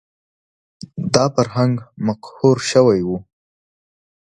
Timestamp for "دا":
1.13-1.25